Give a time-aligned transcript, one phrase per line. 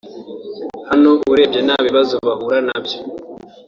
[0.89, 2.99] Hano urebye nta bibazo bahura na byo